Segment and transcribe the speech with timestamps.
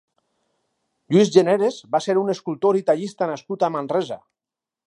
[1.15, 4.23] Lluís Generes va ser un escultor i tallista nascut a Manresa.